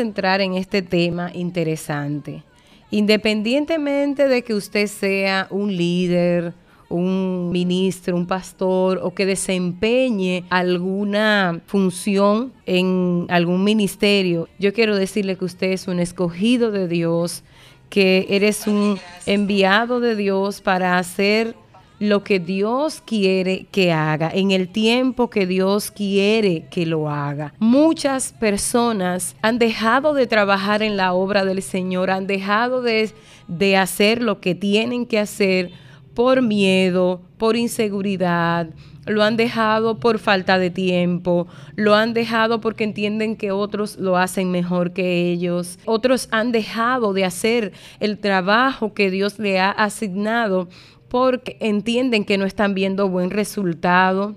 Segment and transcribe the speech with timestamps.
[0.00, 2.42] entrar en este tema interesante.
[2.90, 6.52] Independientemente de que usted sea un líder,
[6.88, 15.36] un ministro, un pastor o que desempeñe alguna función en algún ministerio, yo quiero decirle
[15.36, 17.44] que usted es un escogido de Dios,
[17.88, 21.54] que eres un enviado de Dios para hacer
[22.00, 27.52] lo que Dios quiere que haga, en el tiempo que Dios quiere que lo haga.
[27.58, 33.12] Muchas personas han dejado de trabajar en la obra del Señor, han dejado de,
[33.48, 35.70] de hacer lo que tienen que hacer
[36.14, 38.68] por miedo, por inseguridad,
[39.06, 44.16] lo han dejado por falta de tiempo, lo han dejado porque entienden que otros lo
[44.16, 49.70] hacen mejor que ellos, otros han dejado de hacer el trabajo que Dios le ha
[49.70, 50.68] asignado
[51.10, 54.36] porque entienden que no están viendo buen resultado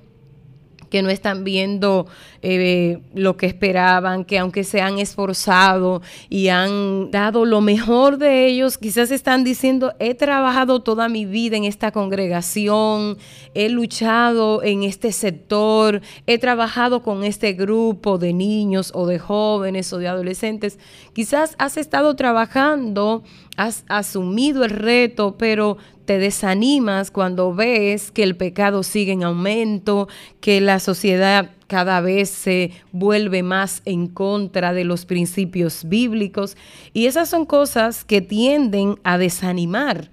[0.94, 2.06] que no están viendo
[2.44, 8.46] eh, lo que esperaban, que aunque se han esforzado y han dado lo mejor de
[8.46, 13.18] ellos, quizás están diciendo, he trabajado toda mi vida en esta congregación,
[13.56, 19.92] he luchado en este sector, he trabajado con este grupo de niños o de jóvenes
[19.94, 20.78] o de adolescentes.
[21.14, 23.24] Quizás has estado trabajando,
[23.58, 30.08] has asumido el reto, pero te desanimas cuando ves que el pecado sigue en aumento,
[30.42, 36.56] que la sociedad cada vez se vuelve más en contra de los principios bíblicos.
[36.94, 40.12] Y esas son cosas que tienden a desanimar.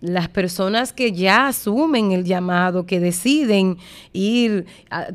[0.00, 3.76] Las personas que ya asumen el llamado, que deciden
[4.12, 4.66] ir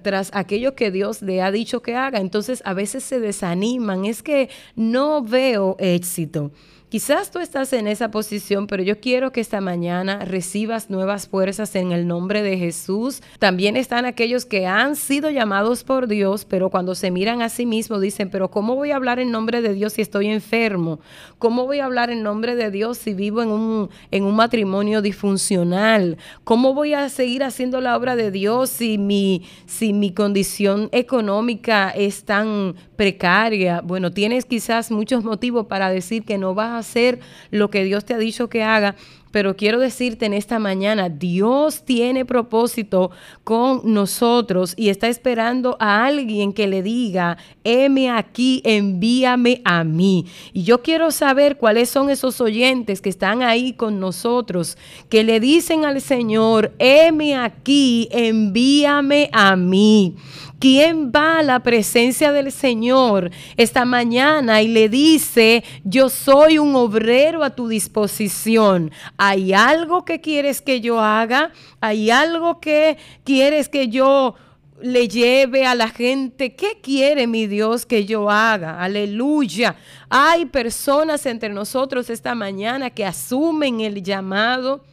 [0.01, 4.05] tras aquello que Dios le ha dicho que haga, entonces a veces se desaniman.
[4.05, 6.51] Es que no veo éxito.
[6.89, 11.75] Quizás tú estás en esa posición, pero yo quiero que esta mañana recibas nuevas fuerzas
[11.75, 13.21] en el nombre de Jesús.
[13.39, 17.65] También están aquellos que han sido llamados por Dios, pero cuando se miran a sí
[17.65, 21.01] mismos dicen, pero ¿cómo voy a hablar en nombre de Dios si estoy enfermo?
[21.39, 25.01] ¿Cómo voy a hablar en nombre de Dios si vivo en un, en un matrimonio
[25.01, 26.15] disfuncional?
[26.45, 31.89] ¿Cómo voy a seguir haciendo la obra de Dios si mi, si mi condición económica
[31.89, 33.79] es tan precaria?
[33.81, 37.19] Bueno, tienes quizás muchos motivos para decir que no vas a hacer
[37.51, 38.95] lo que Dios te ha dicho que haga,
[39.31, 43.11] pero quiero decirte en esta mañana, Dios tiene propósito
[43.43, 50.25] con nosotros y está esperando a alguien que le diga, heme aquí, envíame a mí.
[50.53, 54.77] Y yo quiero saber cuáles son esos oyentes que están ahí con nosotros,
[55.09, 60.15] que le dicen al Señor, heme aquí, envíame a mí.
[60.59, 66.75] ¿Quién va a la presencia del Señor esta mañana y le dice, yo soy un
[66.75, 68.89] obrero a tu disposición?
[69.17, 71.51] ¿Hay algo que quieres que yo haga?
[71.81, 74.35] ¿Hay algo que quieres que yo
[74.81, 78.81] le lleve a la gente, ¿qué quiere mi Dios que yo haga?
[78.81, 79.75] Aleluya.
[80.09, 84.83] Hay personas entre nosotros esta mañana que asumen el llamado.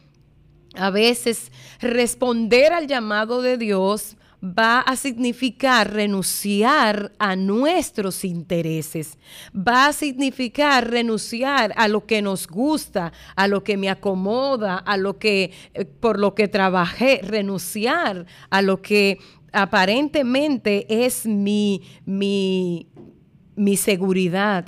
[0.75, 9.17] A veces responder al llamado de Dios va a significar renunciar a nuestros intereses,
[9.55, 14.97] va a significar renunciar a lo que nos gusta, a lo que me acomoda, a
[14.97, 19.17] lo que eh, por lo que trabajé, renunciar a lo que
[19.51, 22.87] aparentemente es mi, mi,
[23.55, 24.65] mi seguridad,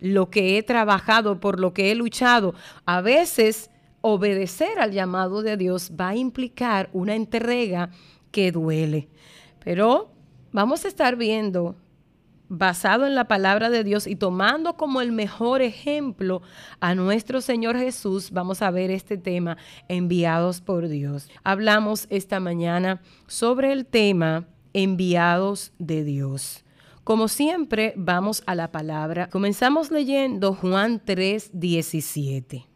[0.00, 2.54] lo que he trabajado, por lo que he luchado.
[2.84, 3.70] A veces
[4.02, 7.90] obedecer al llamado de Dios va a implicar una entrega
[8.30, 9.08] que duele.
[9.64, 10.10] Pero
[10.52, 11.76] vamos a estar viendo,
[12.48, 16.42] basado en la palabra de Dios y tomando como el mejor ejemplo
[16.80, 19.56] a nuestro Señor Jesús, vamos a ver este tema
[19.88, 21.28] enviados por Dios.
[21.44, 26.64] Hablamos esta mañana sobre el tema enviados de Dios.
[27.04, 29.28] Como siempre, vamos a la palabra.
[29.30, 32.69] Comenzamos leyendo Juan 3, 17.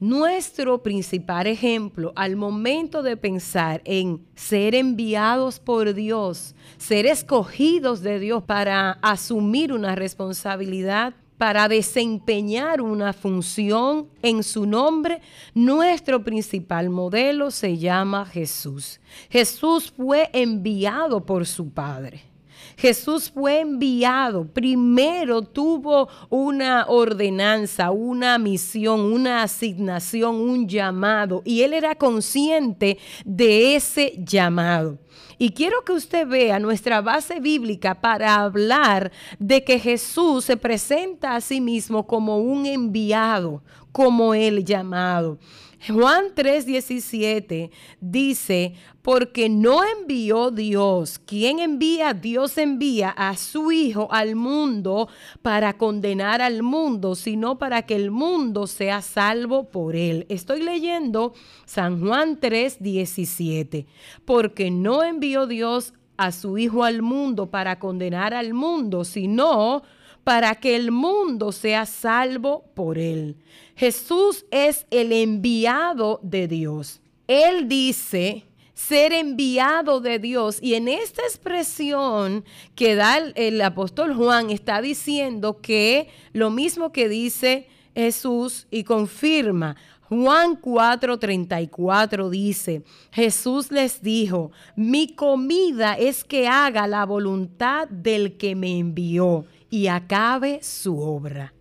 [0.00, 8.18] Nuestro principal ejemplo al momento de pensar en ser enviados por Dios, ser escogidos de
[8.18, 15.20] Dios para asumir una responsabilidad, para desempeñar una función en su nombre,
[15.52, 19.00] nuestro principal modelo se llama Jesús.
[19.30, 22.33] Jesús fue enviado por su Padre.
[22.76, 31.72] Jesús fue enviado, primero tuvo una ordenanza, una misión, una asignación, un llamado, y él
[31.72, 34.98] era consciente de ese llamado.
[35.38, 41.34] Y quiero que usted vea nuestra base bíblica para hablar de que Jesús se presenta
[41.34, 43.62] a sí mismo como un enviado,
[43.94, 45.38] como el llamado.
[45.86, 47.70] Juan 3:17
[48.00, 51.20] dice, porque no envió Dios.
[51.24, 52.12] ¿Quién envía?
[52.12, 55.08] Dios envía a su Hijo al mundo
[55.42, 60.26] para condenar al mundo, sino para que el mundo sea salvo por él.
[60.28, 61.32] Estoy leyendo
[61.64, 63.86] San Juan 3:17,
[64.24, 69.82] porque no envió Dios a su Hijo al mundo para condenar al mundo, sino
[70.24, 73.36] para que el mundo sea salvo por él.
[73.76, 77.00] Jesús es el enviado de Dios.
[77.28, 80.58] Él dice ser enviado de Dios.
[80.60, 82.44] Y en esta expresión
[82.74, 89.76] que da el, apóstol Juan, está diciendo que lo mismo que dice Jesús y confirma.
[90.08, 98.54] Juan 4:34 dice, Jesús les dijo, mi comida es que haga la voluntad del que
[98.54, 101.52] me envió y acabe su obra.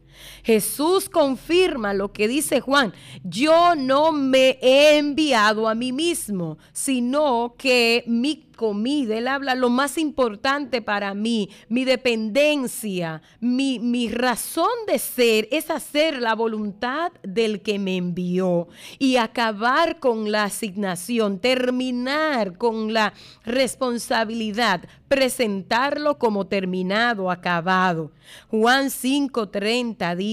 [0.43, 2.93] Jesús confirma lo que dice Juan,
[3.23, 9.69] yo no me he enviado a mí mismo, sino que mi comida, él habla lo
[9.69, 17.11] más importante para mí, mi dependencia, mi, mi razón de ser es hacer la voluntad
[17.23, 18.67] del que me envió
[18.99, 23.13] y acabar con la asignación, terminar con la
[23.43, 28.11] responsabilidad, presentarlo como terminado, acabado.
[28.49, 30.32] Juan 5:30 dice,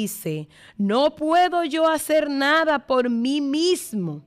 [0.76, 4.22] no puedo yo hacer nada por mí mismo.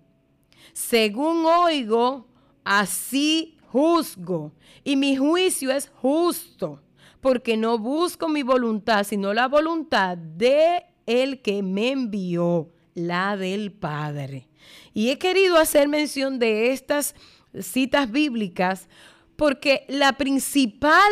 [0.74, 2.28] Según oigo,
[2.64, 4.52] así juzgo
[4.84, 6.82] y mi juicio es justo,
[7.22, 13.72] porque no busco mi voluntad, sino la voluntad de el que me envió, la del
[13.72, 14.48] Padre.
[14.94, 17.16] Y he querido hacer mención de estas
[17.60, 18.88] citas bíblicas
[19.36, 21.12] porque la principal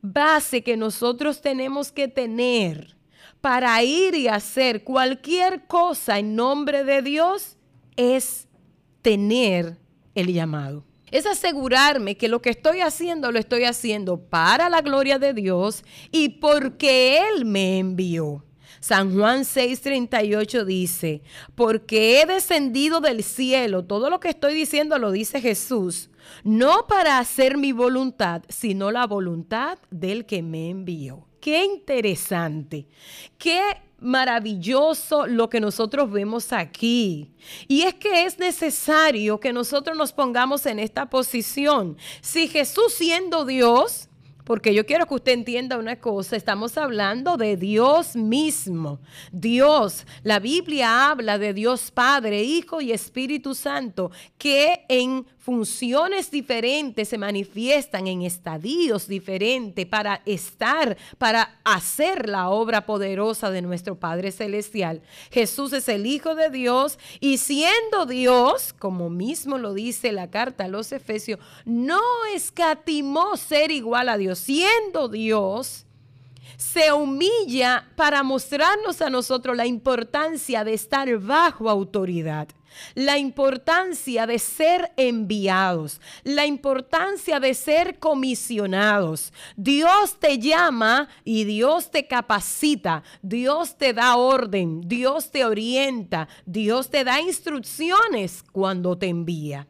[0.00, 2.97] base que nosotros tenemos que tener
[3.40, 7.56] para ir y hacer cualquier cosa en nombre de Dios
[7.96, 8.48] es
[9.02, 9.78] tener
[10.14, 15.18] el llamado es asegurarme que lo que estoy haciendo lo estoy haciendo para la gloria
[15.18, 18.44] de Dios y porque Él me envió.
[18.80, 21.22] San Juan 6:38 dice,
[21.54, 26.10] porque he descendido del cielo, todo lo que estoy diciendo lo dice Jesús,
[26.44, 31.27] no para hacer mi voluntad, sino la voluntad del que me envió.
[31.40, 32.86] Qué interesante,
[33.38, 33.60] qué
[34.00, 37.32] maravilloso lo que nosotros vemos aquí.
[37.66, 41.96] Y es que es necesario que nosotros nos pongamos en esta posición.
[42.20, 44.07] Si Jesús siendo Dios,
[44.48, 48.98] porque yo quiero que usted entienda una cosa, estamos hablando de Dios mismo.
[49.30, 57.08] Dios, la Biblia habla de Dios Padre, Hijo y Espíritu Santo, que en funciones diferentes
[57.08, 64.30] se manifiestan en estadios diferentes para estar, para hacer la obra poderosa de nuestro Padre
[64.30, 65.02] Celestial.
[65.30, 70.64] Jesús es el Hijo de Dios y siendo Dios, como mismo lo dice la carta
[70.64, 72.00] a los Efesios, no
[72.34, 74.37] escatimó ser igual a Dios.
[74.38, 75.84] Siendo Dios,
[76.56, 82.48] se humilla para mostrarnos a nosotros la importancia de estar bajo autoridad
[82.94, 89.32] la importancia de ser enviados, la importancia de ser comisionados.
[89.56, 96.90] Dios te llama y Dios te capacita, Dios te da orden, Dios te orienta, Dios
[96.90, 99.66] te da instrucciones cuando te envía.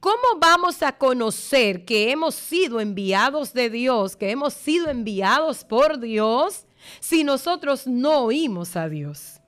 [0.00, 5.98] ¿Cómo vamos a conocer que hemos sido enviados de Dios, que hemos sido enviados por
[5.98, 6.66] Dios,
[7.00, 9.40] si nosotros no oímos a Dios?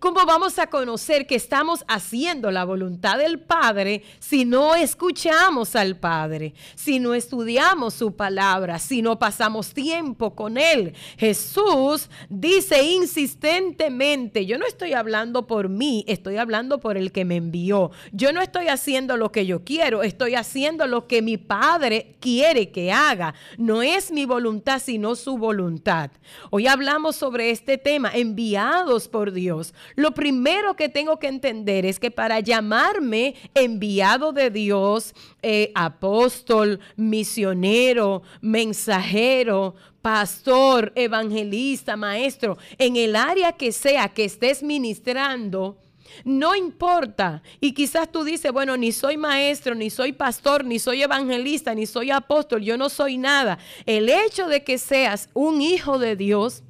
[0.00, 5.98] ¿Cómo vamos a conocer que estamos haciendo la voluntad del Padre si no escuchamos al
[5.98, 10.94] Padre, si no estudiamos su palabra, si no pasamos tiempo con Él?
[11.18, 17.36] Jesús dice insistentemente, yo no estoy hablando por mí, estoy hablando por el que me
[17.36, 17.90] envió.
[18.12, 22.70] Yo no estoy haciendo lo que yo quiero, estoy haciendo lo que mi Padre quiere
[22.70, 23.34] que haga.
[23.58, 26.10] No es mi voluntad, sino su voluntad.
[26.48, 29.74] Hoy hablamos sobre este tema, enviados por Dios.
[29.96, 36.80] Lo primero que tengo que entender es que para llamarme enviado de Dios, eh, apóstol,
[36.96, 45.78] misionero, mensajero, pastor, evangelista, maestro, en el área que sea que estés ministrando,
[46.24, 47.42] no importa.
[47.60, 51.86] Y quizás tú dices, bueno, ni soy maestro, ni soy pastor, ni soy evangelista, ni
[51.86, 53.58] soy apóstol, yo no soy nada.
[53.86, 56.62] El hecho de que seas un hijo de Dios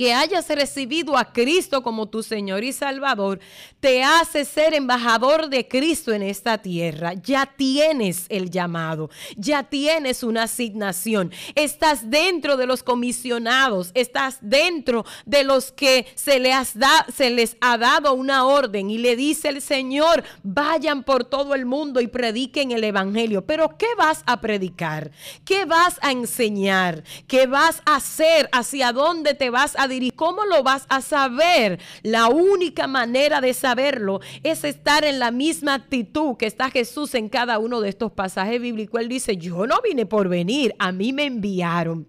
[0.00, 3.38] que hayas recibido a Cristo como tu Señor y Salvador,
[3.80, 7.12] te hace ser embajador de Cristo en esta tierra.
[7.12, 11.30] Ya tienes el llamado, ya tienes una asignación.
[11.54, 17.58] Estás dentro de los comisionados, estás dentro de los que se les, da, se les
[17.60, 22.06] ha dado una orden y le dice el Señor, vayan por todo el mundo y
[22.06, 23.44] prediquen el Evangelio.
[23.44, 25.10] Pero ¿qué vas a predicar?
[25.44, 27.04] ¿Qué vas a enseñar?
[27.28, 28.48] ¿Qué vas a hacer?
[28.50, 30.14] ¿Hacia dónde te vas a dirigir?
[30.14, 31.78] ¿Cómo lo vas a saber?
[32.02, 37.28] La única manera de saberlo es estar en la misma actitud que está Jesús en
[37.28, 39.00] cada uno de estos pasajes bíblicos.
[39.00, 42.06] Él dice, yo no vine por venir, a mí me enviaron.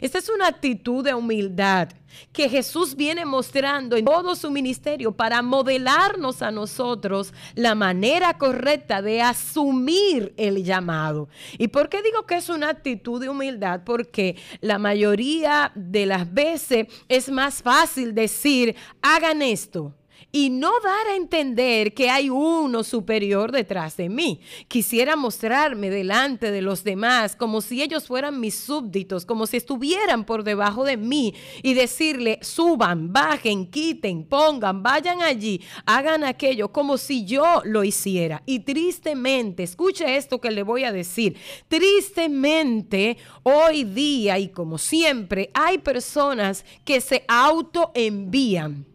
[0.00, 1.88] Esta es una actitud de humildad
[2.32, 9.02] que Jesús viene mostrando en todo su ministerio para modelarnos a nosotros la manera correcta
[9.02, 11.28] de asumir el llamado.
[11.58, 13.82] ¿Y por qué digo que es una actitud de humildad?
[13.84, 19.94] Porque la mayoría de las veces es más fácil decir, hagan esto
[20.34, 24.40] y no dar a entender que hay uno superior detrás de mí.
[24.66, 30.24] Quisiera mostrarme delante de los demás como si ellos fueran mis súbditos, como si estuvieran
[30.24, 36.96] por debajo de mí y decirle, suban, bajen, quiten, pongan, vayan allí, hagan aquello, como
[36.96, 38.42] si yo lo hiciera.
[38.46, 41.36] Y tristemente, escuche esto que le voy a decir,
[41.68, 48.91] tristemente hoy día y como siempre hay personas que se autoenvían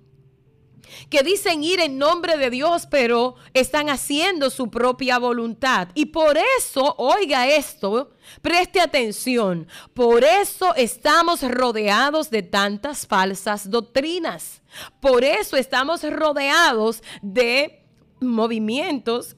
[1.10, 5.90] que dicen ir en nombre de Dios, pero están haciendo su propia voluntad.
[5.94, 14.62] Y por eso, oiga esto, preste atención, por eso estamos rodeados de tantas falsas doctrinas.
[15.00, 17.84] Por eso estamos rodeados de
[18.20, 19.36] movimientos,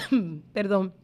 [0.52, 0.94] perdón,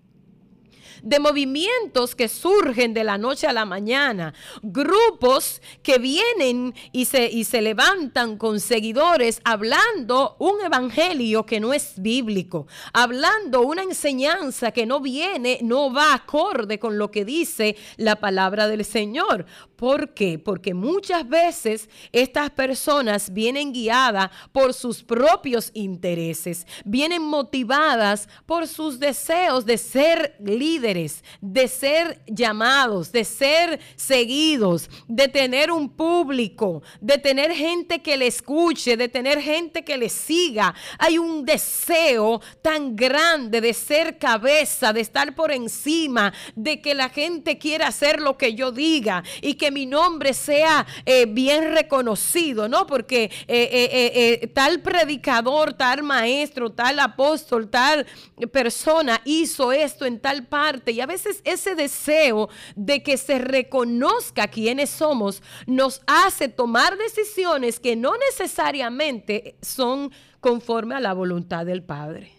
[1.06, 7.30] de movimientos que surgen de la noche a la mañana, grupos que vienen y se,
[7.30, 14.72] y se levantan con seguidores hablando un evangelio que no es bíblico, hablando una enseñanza
[14.72, 19.46] que no viene, no va acorde con lo que dice la palabra del Señor.
[19.76, 20.38] ¿Por qué?
[20.38, 28.98] Porque muchas veces estas personas vienen guiadas por sus propios intereses, vienen motivadas por sus
[28.98, 37.18] deseos de ser líderes, de ser llamados, de ser seguidos, de tener un público, de
[37.18, 40.74] tener gente que le escuche, de tener gente que le siga.
[40.98, 47.10] Hay un deseo tan grande de ser cabeza, de estar por encima, de que la
[47.10, 52.68] gente quiera hacer lo que yo diga y que mi nombre sea eh, bien reconocido,
[52.68, 52.86] ¿no?
[52.86, 58.06] Porque eh, eh, tal predicador, tal maestro, tal apóstol, tal
[58.52, 60.92] persona hizo esto en tal parte.
[60.92, 67.80] Y a veces ese deseo de que se reconozca quiénes somos nos hace tomar decisiones
[67.80, 72.32] que no necesariamente son conforme a la voluntad del Padre.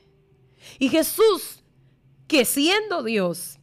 [0.79, 1.63] Y Jesús,
[2.27, 3.60] que siendo Dios,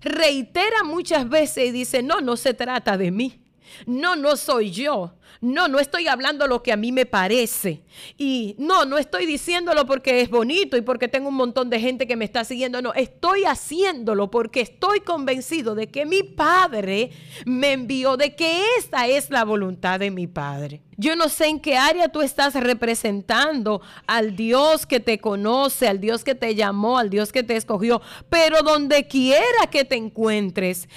[0.00, 3.39] reitera muchas veces y dice, no, no se trata de mí.
[3.86, 5.14] No, no soy yo.
[5.40, 7.82] No, no estoy hablando lo que a mí me parece.
[8.18, 12.06] Y no, no estoy diciéndolo porque es bonito y porque tengo un montón de gente
[12.06, 12.82] que me está siguiendo.
[12.82, 17.10] No, estoy haciéndolo porque estoy convencido de que mi Padre
[17.46, 20.82] me envió, de que esta es la voluntad de mi Padre.
[20.98, 26.00] Yo no sé en qué área tú estás representando al Dios que te conoce, al
[26.00, 30.88] Dios que te llamó, al Dios que te escogió, pero donde quiera que te encuentres,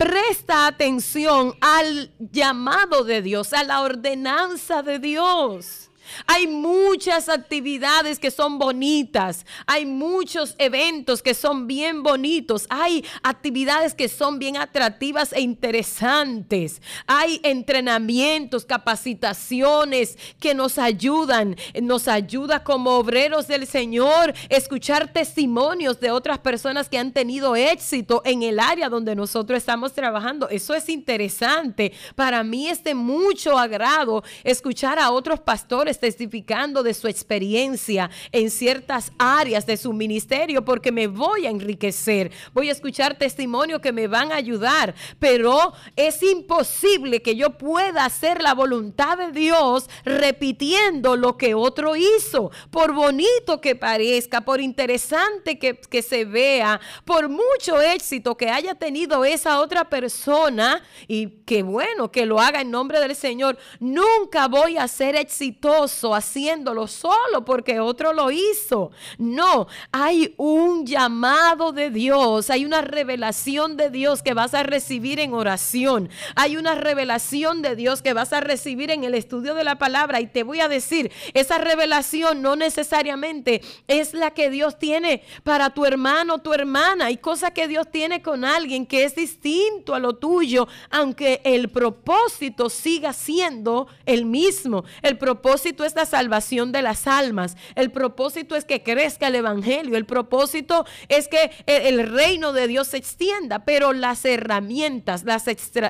[0.00, 5.89] presta atención al llamado de Dios, a la ordenanza de Dios.
[6.26, 13.94] Hay muchas actividades que son bonitas, hay muchos eventos que son bien bonitos, hay actividades
[13.94, 22.92] que son bien atractivas e interesantes, hay entrenamientos, capacitaciones que nos ayudan, nos ayuda como
[22.92, 28.88] obreros del Señor escuchar testimonios de otras personas que han tenido éxito en el área
[28.88, 30.48] donde nosotros estamos trabajando.
[30.48, 31.92] Eso es interesante.
[32.14, 38.50] Para mí es de mucho agrado escuchar a otros pastores testificando de su experiencia en
[38.50, 42.32] ciertas áreas de su ministerio porque me voy a enriquecer.
[42.52, 48.04] Voy a escuchar testimonios que me van a ayudar, pero es imposible que yo pueda
[48.04, 54.60] hacer la voluntad de Dios repitiendo lo que otro hizo, por bonito que parezca, por
[54.60, 61.28] interesante que, que se vea, por mucho éxito que haya tenido esa otra persona y
[61.44, 63.58] que bueno, que lo haga en nombre del Señor.
[63.78, 68.90] Nunca voy a ser exitoso haciéndolo solo porque otro lo hizo.
[69.18, 75.20] No, hay un llamado de Dios, hay una revelación de Dios que vas a recibir
[75.20, 79.64] en oración, hay una revelación de Dios que vas a recibir en el estudio de
[79.64, 84.78] la palabra y te voy a decir, esa revelación no necesariamente es la que Dios
[84.78, 89.14] tiene para tu hermano tu hermana, hay cosas que Dios tiene con alguien que es
[89.14, 94.84] distinto a lo tuyo, aunque el propósito siga siendo el mismo.
[95.02, 97.56] El propósito es la salvación de las almas.
[97.74, 99.96] El propósito es que crezca el evangelio.
[99.96, 103.64] El propósito es que el, reino de Dios se extienda.
[103.64, 105.44] Pero las herramientas, las,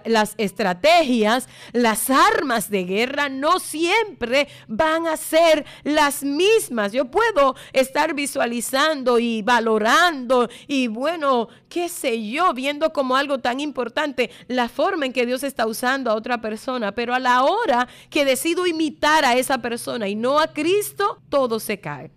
[0.05, 6.93] las estrategias, las armas de guerra no siempre van a ser las mismas.
[6.93, 13.61] Yo puedo estar visualizando y valorando y bueno, qué sé yo, viendo como algo tan
[13.61, 17.89] importante la forma en que Dios está usando a otra persona, pero a la hora
[18.11, 19.70] que decido imitar a esa persona
[20.09, 22.11] y no a Cristo, todo se cae.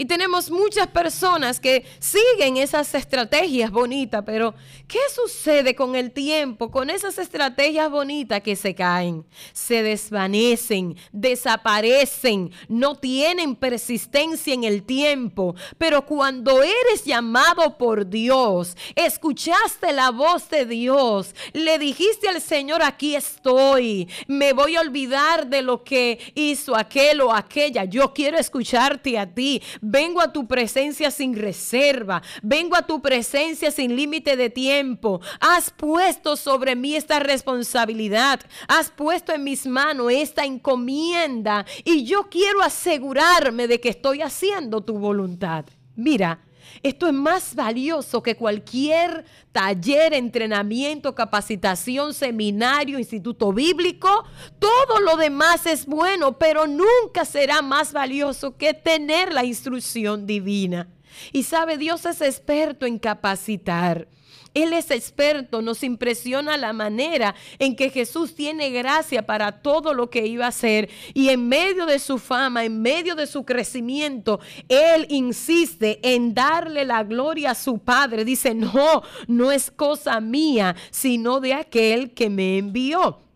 [0.00, 4.54] Y tenemos muchas personas que siguen esas estrategias bonitas, pero
[4.88, 9.26] ¿qué sucede con el tiempo, con esas estrategias bonitas que se caen?
[9.52, 15.54] Se desvanecen, desaparecen, no tienen persistencia en el tiempo.
[15.76, 22.82] Pero cuando eres llamado por Dios, escuchaste la voz de Dios, le dijiste al Señor,
[22.82, 28.38] aquí estoy, me voy a olvidar de lo que hizo aquel o aquella, yo quiero
[28.38, 32.22] escucharte a ti Vengo a tu presencia sin reserva.
[32.42, 35.20] Vengo a tu presencia sin límite de tiempo.
[35.40, 38.38] Has puesto sobre mí esta responsabilidad.
[38.68, 41.66] Has puesto en mis manos esta encomienda.
[41.84, 45.64] Y yo quiero asegurarme de que estoy haciendo tu voluntad.
[45.96, 46.38] Mira,
[46.82, 54.24] esto es más valioso que cualquier taller, entrenamiento, capacitación, seminario, instituto bíblico.
[54.58, 60.88] Todo lo demás es bueno, pero nunca será más valioso que tener la instrucción divina.
[61.32, 64.08] Y sabe, Dios es experto en capacitar.
[64.54, 70.10] Él es experto, nos impresiona la manera en que Jesús tiene gracia para todo lo
[70.10, 70.88] que iba a hacer.
[71.14, 76.84] Y en medio de su fama, en medio de su crecimiento, Él insiste en darle
[76.84, 78.24] la gloria a su Padre.
[78.24, 83.29] Dice, no, no es cosa mía, sino de aquel que me envió.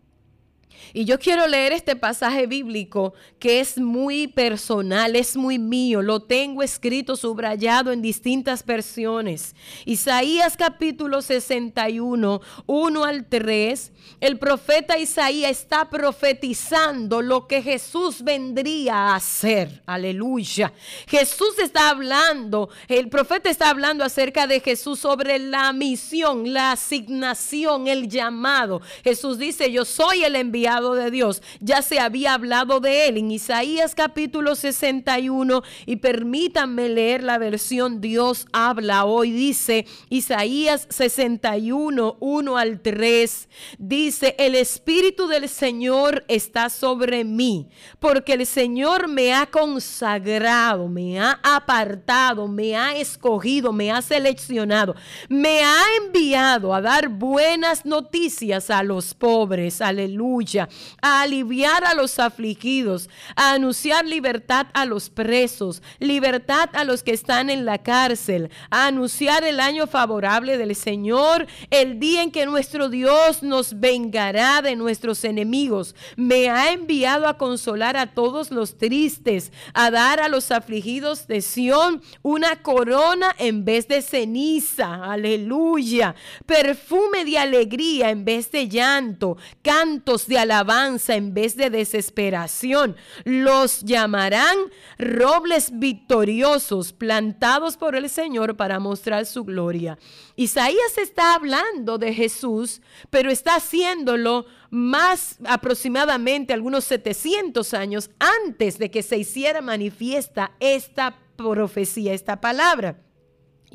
[0.97, 6.01] Y yo quiero leer este pasaje bíblico que es muy personal, es muy mío.
[6.01, 9.55] Lo tengo escrito, subrayado en distintas versiones.
[9.83, 13.91] Isaías capítulo 61, 1 al 3.
[14.21, 19.83] El profeta Isaías está profetizando lo que Jesús vendría a hacer.
[19.85, 20.71] Aleluya.
[21.07, 27.89] Jesús está hablando, el profeta está hablando acerca de Jesús sobre la misión, la asignación,
[27.89, 28.81] el llamado.
[29.03, 31.41] Jesús dice, yo soy el enviado de Dios.
[31.59, 38.01] Ya se había hablado de él en Isaías capítulo 61 y permítanme leer la versión
[38.01, 39.31] Dios habla hoy.
[39.31, 43.49] Dice Isaías 61, 1 al 3.
[43.79, 47.69] Dice, el Espíritu del Señor está sobre mí,
[47.99, 54.95] porque el Señor me ha consagrado, me ha apartado, me ha escogido, me ha seleccionado,
[55.29, 59.81] me ha enviado a dar buenas noticias a los pobres.
[59.81, 60.67] Aleluya
[61.01, 67.11] a aliviar a los afligidos, a anunciar libertad a los presos, libertad a los que
[67.11, 72.45] están en la cárcel, a anunciar el año favorable del Señor, el día en que
[72.45, 75.95] nuestro Dios nos vengará de nuestros enemigos.
[76.15, 81.41] Me ha enviado a consolar a todos los tristes, a dar a los afligidos de
[81.41, 85.03] Sión una corona en vez de ceniza.
[85.05, 86.15] Aleluya.
[86.45, 90.64] Perfume de alegría en vez de llanto, cantos de alabanza
[91.09, 92.95] en vez de desesperación.
[93.23, 94.57] Los llamarán
[94.97, 99.97] robles victoriosos plantados por el Señor para mostrar su gloria.
[100.35, 108.89] Isaías está hablando de Jesús, pero está haciéndolo más aproximadamente algunos 700 años antes de
[108.89, 113.04] que se hiciera manifiesta esta profecía, esta palabra.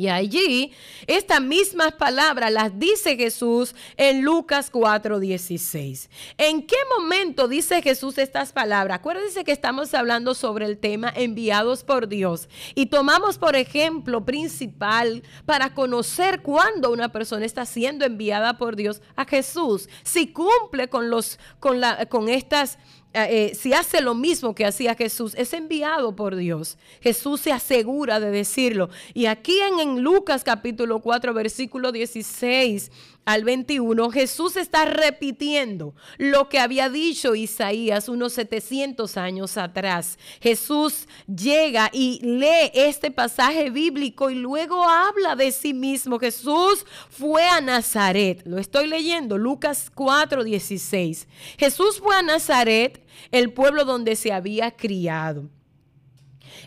[0.01, 0.73] Y allí,
[1.07, 6.09] estas mismas palabras las dice Jesús en Lucas 4:16.
[6.39, 9.01] ¿En qué momento dice Jesús estas palabras?
[9.01, 12.49] Acuérdense que estamos hablando sobre el tema enviados por Dios.
[12.75, 19.03] Y tomamos por ejemplo principal para conocer cuándo una persona está siendo enviada por Dios
[19.17, 19.91] a Jesús.
[20.03, 22.79] Si cumple con, los, con, la, con estas
[23.13, 26.79] eh, eh, si hace lo mismo que hacía Jesús, es enviado por Dios.
[27.01, 28.89] Jesús se asegura de decirlo.
[29.15, 32.93] Y aquí en, en, Lucas capítulo 4, versículo 16,
[33.25, 40.19] al 21, Jesús está repitiendo lo que había dicho Isaías unos 700 años atrás.
[40.41, 46.19] Jesús llega y lee este pasaje bíblico y luego habla de sí mismo.
[46.19, 48.43] Jesús fue a Nazaret.
[48.47, 51.29] Lo estoy leyendo, Lucas 4, 16.
[51.59, 55.49] Jesús fue a Nazaret, el pueblo donde se había criado.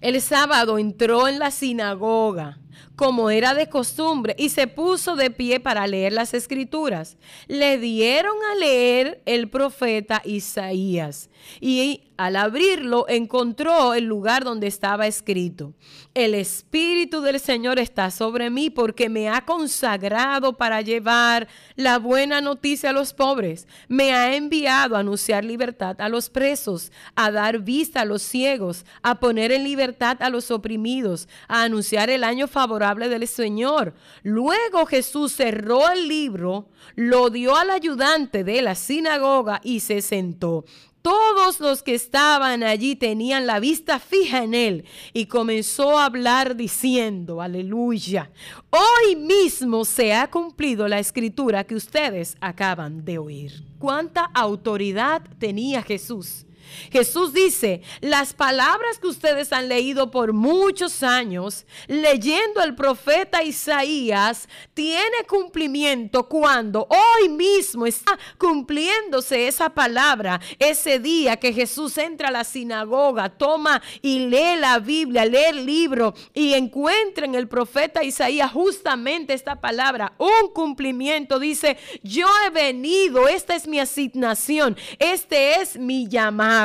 [0.02, 2.60] El sábado entró en la sinagoga
[2.96, 7.18] como era de costumbre, y se puso de pie para leer las escrituras.
[7.48, 15.08] Le dieron a leer el profeta Isaías, y al abrirlo encontró el lugar donde estaba
[15.08, 15.74] escrito,
[16.14, 22.40] el Espíritu del Señor está sobre mí porque me ha consagrado para llevar la buena
[22.40, 27.60] noticia a los pobres, me ha enviado a anunciar libertad a los presos, a dar
[27.60, 32.48] vista a los ciegos, a poner en libertad a los oprimidos, a anunciar el año
[32.48, 33.94] favorable del Señor.
[34.24, 40.66] Luego Jesús cerró el libro, lo dio al ayudante de la sinagoga y se sentó.
[41.02, 46.56] Todos los que estaban allí tenían la vista fija en él y comenzó a hablar
[46.56, 48.32] diciendo, aleluya,
[48.70, 53.66] hoy mismo se ha cumplido la escritura que ustedes acaban de oír.
[53.80, 56.46] ¿Cuánta autoridad tenía Jesús?
[56.92, 64.48] Jesús dice, las palabras que ustedes han leído por muchos años, leyendo el profeta Isaías,
[64.74, 72.32] tiene cumplimiento cuando hoy mismo está cumpliéndose esa palabra, ese día que Jesús entra a
[72.32, 78.04] la sinagoga, toma y lee la Biblia, lee el libro y encuentra en el profeta
[78.04, 81.40] Isaías justamente esta palabra, un cumplimiento.
[81.40, 86.63] Dice, yo he venido, esta es mi asignación, este es mi llamado.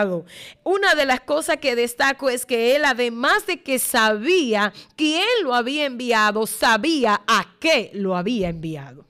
[0.64, 5.54] Una de las cosas que destaco es que él, además de que sabía quién lo
[5.54, 9.07] había enviado, sabía a qué lo había enviado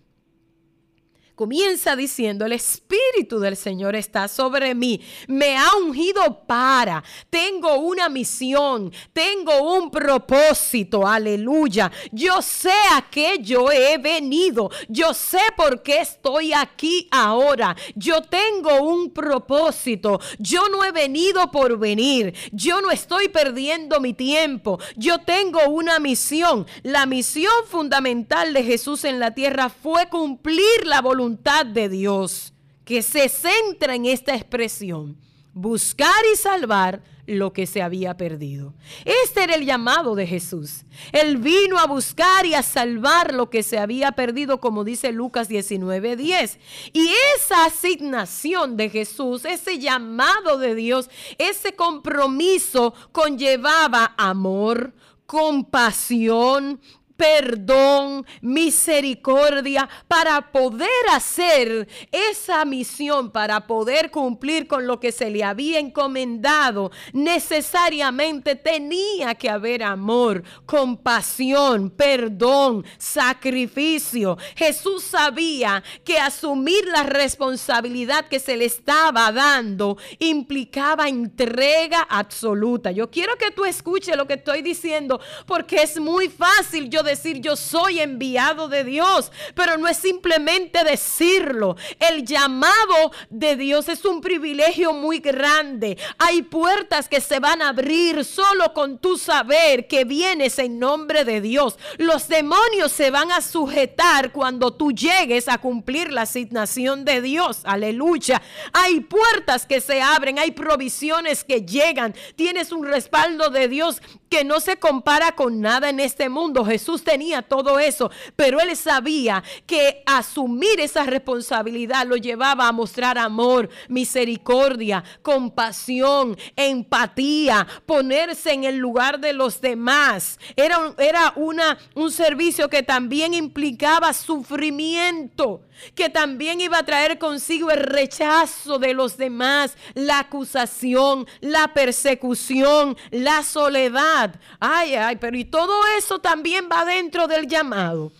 [1.38, 8.08] comienza diciendo, el Espíritu del Señor está sobre mí, me ha ungido para, tengo una
[8.08, 11.92] misión, tengo un propósito, aleluya.
[12.10, 18.20] Yo sé a qué yo he venido, yo sé por qué estoy aquí ahora, yo
[18.22, 24.80] tengo un propósito, yo no he venido por venir, yo no estoy perdiendo mi tiempo,
[24.96, 26.66] yo tengo una misión.
[26.82, 32.52] La misión fundamental de Jesús en la tierra fue cumplir la de Dios
[32.84, 35.18] que se centra en esta expresión,
[35.52, 38.72] buscar y salvar lo que se había perdido.
[39.04, 40.84] Este era el llamado de Jesús.
[41.12, 45.48] Él vino a buscar y a salvar lo que se había perdido, como dice Lucas
[45.48, 46.58] 19:10.
[46.94, 54.94] Y esa asignación de Jesús, ese llamado de Dios, ese compromiso conllevaba amor,
[55.26, 56.80] compasión,
[57.18, 65.42] perdón, misericordia, para poder hacer esa misión, para poder cumplir con lo que se le
[65.42, 74.38] había encomendado, necesariamente tenía que haber amor, compasión, perdón, sacrificio.
[74.54, 82.92] Jesús sabía que asumir la responsabilidad que se le estaba dando implicaba entrega absoluta.
[82.92, 87.40] Yo quiero que tú escuches lo que estoy diciendo porque es muy fácil yo decir
[87.40, 91.76] yo soy enviado de Dios, pero no es simplemente decirlo.
[91.98, 95.98] El llamado de Dios es un privilegio muy grande.
[96.18, 101.24] Hay puertas que se van a abrir solo con tu saber que vienes en nombre
[101.24, 101.78] de Dios.
[101.96, 107.60] Los demonios se van a sujetar cuando tú llegues a cumplir la asignación de Dios.
[107.64, 108.42] Aleluya.
[108.72, 112.14] Hay puertas que se abren, hay provisiones que llegan.
[112.36, 116.64] Tienes un respaldo de Dios que no se compara con nada en este mundo.
[116.64, 123.18] Jesús tenía todo eso, pero él sabía que asumir esa responsabilidad lo llevaba a mostrar
[123.18, 130.38] amor, misericordia, compasión, empatía, ponerse en el lugar de los demás.
[130.56, 135.62] Era, era una, un servicio que también implicaba sufrimiento
[135.94, 142.96] que también iba a traer consigo el rechazo de los demás, la acusación, la persecución,
[143.10, 144.34] la soledad.
[144.60, 148.10] Ay, ay, pero y todo eso también va dentro del llamado.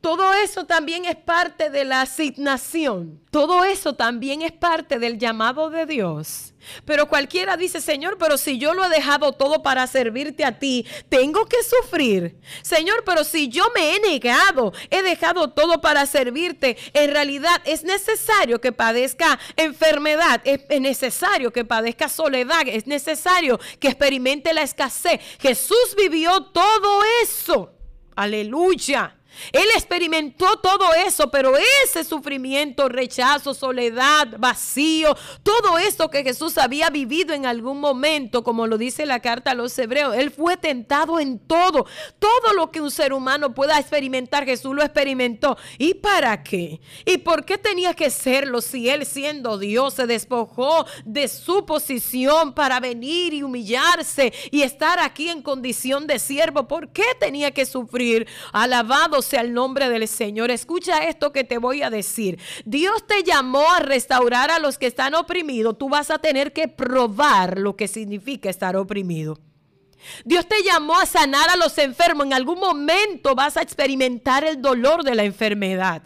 [0.00, 3.20] Todo eso también es parte de la asignación.
[3.32, 6.54] Todo eso también es parte del llamado de Dios.
[6.84, 10.86] Pero cualquiera dice, Señor, pero si yo lo he dejado todo para servirte a ti,
[11.08, 12.38] tengo que sufrir.
[12.62, 17.82] Señor, pero si yo me he negado, he dejado todo para servirte, en realidad es
[17.82, 25.20] necesario que padezca enfermedad, es necesario que padezca soledad, es necesario que experimente la escasez.
[25.40, 27.77] Jesús vivió todo eso.
[28.18, 29.14] Aleluya.
[29.52, 36.90] Él experimentó todo eso, pero ese sufrimiento, rechazo, soledad, vacío, todo esto que Jesús había
[36.90, 41.20] vivido en algún momento, como lo dice la carta a los hebreos, Él fue tentado
[41.20, 41.86] en todo.
[42.18, 45.56] Todo lo que un ser humano pueda experimentar, Jesús lo experimentó.
[45.78, 46.80] ¿Y para qué?
[47.04, 52.52] ¿Y por qué tenía que serlo si Él siendo Dios se despojó de su posición
[52.52, 56.68] para venir y humillarse y estar aquí en condición de siervo?
[56.68, 58.26] ¿Por qué tenía que sufrir?
[58.52, 60.50] Alabado sea el nombre del Señor.
[60.50, 62.38] Escucha esto que te voy a decir.
[62.64, 65.78] Dios te llamó a restaurar a los que están oprimidos.
[65.78, 69.38] Tú vas a tener que probar lo que significa estar oprimido.
[70.24, 72.26] Dios te llamó a sanar a los enfermos.
[72.26, 76.02] En algún momento vas a experimentar el dolor de la enfermedad.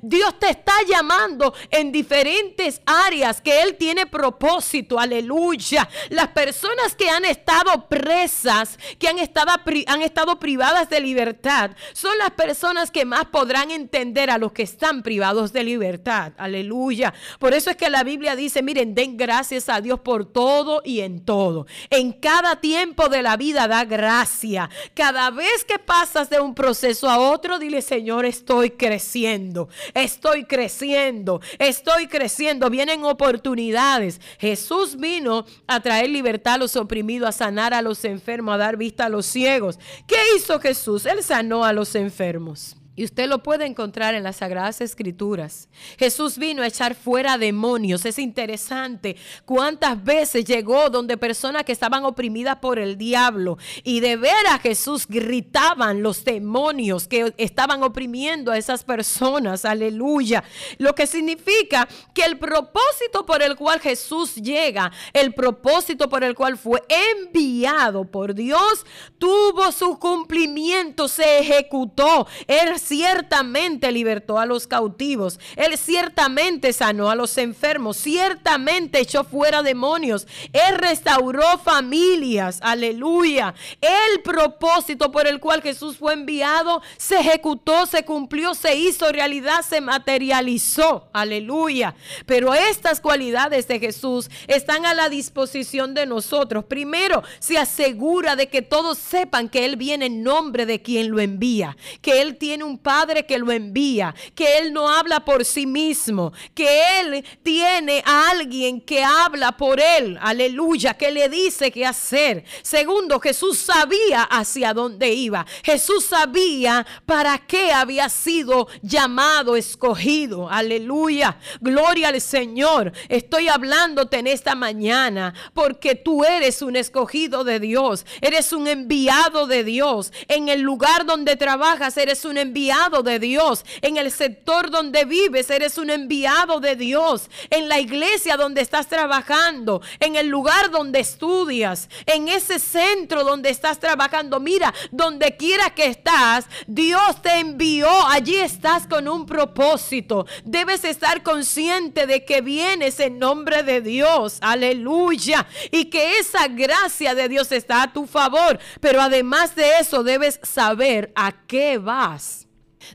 [0.00, 4.98] Dios te está llamando en diferentes áreas que Él tiene propósito.
[4.98, 5.88] Aleluya.
[6.10, 9.52] Las personas que han estado presas, que han estado,
[9.86, 14.62] han estado privadas de libertad, son las personas que más podrán entender a los que
[14.62, 16.32] están privados de libertad.
[16.36, 17.12] Aleluya.
[17.38, 21.00] Por eso es que la Biblia dice, miren, den gracias a Dios por todo y
[21.00, 21.66] en todo.
[21.90, 24.70] En cada tiempo de la vida da gracia.
[24.94, 29.61] Cada vez que pasas de un proceso a otro, dile, Señor, estoy creciendo
[29.94, 34.20] estoy creciendo, estoy creciendo, vienen oportunidades.
[34.38, 38.76] Jesús vino a traer libertad a los oprimidos, a sanar a los enfermos, a dar
[38.76, 39.78] vista a los ciegos.
[40.06, 41.06] ¿Qué hizo Jesús?
[41.06, 42.76] Él sanó a los enfermos.
[42.94, 45.70] Y usted lo puede encontrar en las Sagradas Escrituras.
[45.98, 48.04] Jesús vino a echar fuera demonios.
[48.04, 54.16] Es interesante cuántas veces llegó donde personas que estaban oprimidas por el diablo y de
[54.16, 59.64] ver a Jesús gritaban los demonios que estaban oprimiendo a esas personas.
[59.64, 60.44] Aleluya.
[60.76, 66.34] Lo que significa que el propósito por el cual Jesús llega, el propósito por el
[66.34, 66.82] cual fue
[67.22, 68.84] enviado por Dios,
[69.16, 72.26] tuvo su cumplimiento, se ejecutó.
[72.46, 79.62] Él ciertamente libertó a los cautivos, Él ciertamente sanó a los enfermos, ciertamente echó fuera
[79.62, 83.54] demonios, Él restauró familias, aleluya.
[83.80, 89.62] El propósito por el cual Jesús fue enviado se ejecutó, se cumplió, se hizo realidad,
[89.68, 91.94] se materializó, aleluya.
[92.26, 96.64] Pero estas cualidades de Jesús están a la disposición de nosotros.
[96.64, 101.20] Primero, se asegura de que todos sepan que Él viene en nombre de quien lo
[101.20, 105.66] envía, que Él tiene un Padre que lo envía, que Él no habla por sí
[105.66, 111.84] mismo, que Él tiene a alguien que habla por Él, aleluya, que le dice qué
[111.84, 112.44] hacer.
[112.62, 115.46] Segundo, Jesús sabía hacia dónde iba.
[115.62, 121.36] Jesús sabía para qué había sido llamado, escogido, aleluya.
[121.60, 122.92] Gloria al Señor.
[123.08, 129.46] Estoy hablándote en esta mañana porque tú eres un escogido de Dios, eres un enviado
[129.46, 130.12] de Dios.
[130.28, 132.61] En el lugar donde trabajas, eres un enviado
[133.02, 133.64] de Dios.
[133.80, 137.28] En el sector donde vives, eres un enviado de Dios.
[137.50, 143.50] En la iglesia donde estás trabajando, en el lugar donde estudias, en ese centro donde
[143.50, 144.38] estás trabajando.
[144.38, 147.88] Mira, donde quiera que estás, Dios te envió.
[148.08, 150.26] Allí estás con un propósito.
[150.44, 154.38] Debes estar consciente de que vienes en nombre de Dios.
[154.40, 155.46] Aleluya.
[155.72, 158.58] Y que esa gracia de Dios está a tu favor.
[158.80, 162.46] Pero además de eso, debes saber a qué vas.